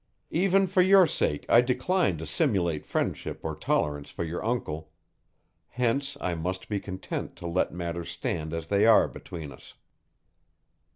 [0.31, 4.89] "Even for your sake, I decline to simulate friendship or tolerance for your uncle;
[5.67, 9.75] hence I must be content to let matters stand as they are between us."